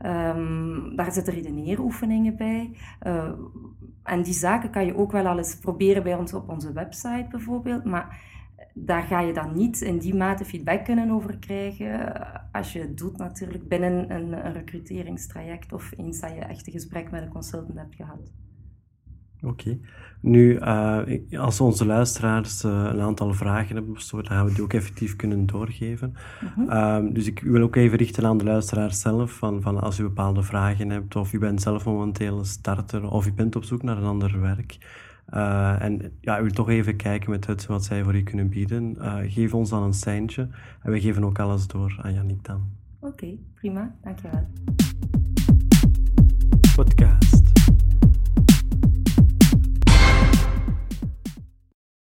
Um, 0.06 0.96
daar 0.96 1.12
zitten 1.12 1.34
redeneeroefeningen 1.34 2.36
bij. 2.36 2.72
Uh, 3.08 3.32
en 4.04 4.22
die 4.22 4.34
zaken 4.34 4.70
kan 4.70 4.86
je 4.86 4.98
ook 4.98 5.12
wel 5.12 5.38
eens 5.38 5.56
proberen 5.56 6.04
bij 6.04 6.16
ons 6.16 6.34
op 6.34 6.50
onze 6.50 6.74
website 6.74 7.28
bijvoorbeeld. 7.30 7.84
Maar 7.84 8.22
daar 8.74 9.04
ga 9.04 9.20
je 9.20 9.34
dan 9.34 9.54
niet 9.54 9.82
in 9.82 9.98
die 9.98 10.16
mate 10.16 10.46
feedback 10.46 10.86
kunnen 10.86 11.12
over 11.12 11.38
krijgen 11.38 12.14
als 12.52 12.74
je 12.74 12.80
het 12.80 12.98
doet 12.98 13.18
natuurlijk 13.18 13.68
binnen 13.68 14.12
een, 14.12 14.46
een 14.46 14.54
recruteringstraject 14.54 15.74
of 15.74 15.92
eens 15.98 16.20
dat 16.20 16.30
je 16.30 16.40
echt 16.40 16.68
een 16.68 16.74
gesprek 16.74 17.12
met 17.12 17.22
een 17.22 17.30
consultant 17.30 17.78
hebt 17.78 17.96
gehad. 17.96 18.32
Oké. 19.42 19.78
Nu, 20.22 20.60
uh, 20.60 21.00
als 21.40 21.62
onze 21.62 21.86
luisteraars 21.86 22.64
uh, 22.64 22.72
een 22.72 23.02
aantal 23.02 23.34
vragen 23.34 23.76
hebben, 23.76 23.94
dan 24.12 24.26
gaan 24.26 24.46
we 24.46 24.54
die 24.54 24.64
ook 24.64 24.74
effectief 24.74 25.16
kunnen 25.16 25.46
doorgeven. 25.46 26.16
Mm 26.56 26.68
-hmm. 26.68 27.14
dus 27.14 27.28
ik 27.28 27.40
wil 27.40 27.62
ook 27.62 27.76
even 27.76 27.98
richten 27.98 28.26
aan 28.26 28.38
de 28.38 28.44
luisteraars 28.44 29.02
zelf, 29.02 29.32
van, 29.32 29.62
van 29.62 29.82
als 29.82 30.00
u 30.00 30.04
bepaalde 30.04 30.44
vragen 30.44 30.90
hebt, 30.90 31.16
of 31.16 31.34
u 31.34 31.40
bent 31.40 31.62
zelf 31.62 31.86
momenteel 31.86 32.38
een 32.38 32.46
starter, 32.46 33.12
of 33.12 33.28
u 33.28 33.34
bent 33.34 33.56
op 33.56 33.64
zoek 33.64 33.84
naar 33.84 33.98
een 33.98 34.04
ander 34.04 34.42
werk. 34.42 34.78
Uh, 35.34 35.82
en 35.82 36.12
ja, 36.22 36.40
u 36.40 36.42
wil 36.44 36.52
toch 36.52 36.70
even 36.70 36.96
kijken 36.96 37.30
met 37.30 37.48
het, 37.48 37.66
wat 37.66 37.84
zij 37.84 38.04
voor 38.04 38.16
u 38.16 38.24
kunnen 38.24 38.50
bieden. 38.50 38.98
geef 39.28 39.54
ons 39.54 39.70
dan 39.70 39.84
een 39.84 39.94
seintje 39.94 40.48
en 40.82 40.92
we 40.92 41.02
geven 41.02 41.24
ook 41.24 41.40
alles 41.40 41.68
door 41.68 42.00
aan 42.02 42.14
Jannik 42.14 42.44
dan. 42.44 42.62
Oké, 43.00 43.12
okay, 43.14 43.40
prima. 43.56 43.96
Dankjewel. 44.02 44.48
Podcast. 46.76 47.11